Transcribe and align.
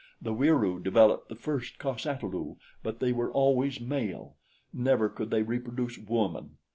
The 0.19 0.33
Wieroo 0.33 0.81
developed 0.83 1.29
the 1.29 1.35
first 1.35 1.77
cos 1.77 2.07
ata 2.07 2.25
lu 2.25 2.57
but 2.81 2.99
they 2.99 3.11
were 3.13 3.31
always 3.31 3.79
male 3.79 4.35
never 4.73 5.07
could 5.09 5.29
they 5.29 5.43
reproduce 5.43 5.99
woman. 5.99 6.57